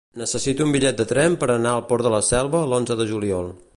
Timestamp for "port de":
1.91-2.13